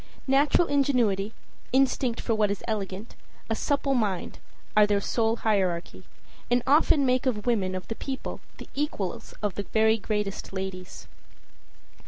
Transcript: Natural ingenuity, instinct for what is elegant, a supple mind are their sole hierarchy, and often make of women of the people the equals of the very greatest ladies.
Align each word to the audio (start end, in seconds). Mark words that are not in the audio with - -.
Natural 0.25 0.65
ingenuity, 0.67 1.31
instinct 1.71 2.19
for 2.21 2.33
what 2.33 2.49
is 2.49 2.63
elegant, 2.67 3.13
a 3.51 3.55
supple 3.55 3.93
mind 3.93 4.39
are 4.75 4.87
their 4.87 4.99
sole 4.99 5.35
hierarchy, 5.35 6.05
and 6.49 6.63
often 6.65 7.05
make 7.05 7.27
of 7.27 7.45
women 7.45 7.75
of 7.75 7.87
the 7.87 7.93
people 7.93 8.39
the 8.57 8.67
equals 8.73 9.35
of 9.43 9.53
the 9.53 9.61
very 9.71 9.97
greatest 9.99 10.51
ladies. 10.51 11.07